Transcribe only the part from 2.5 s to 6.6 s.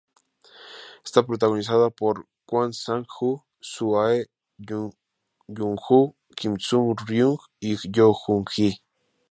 Sang-woo, Soo Ae, Jung Yun-ho, Kim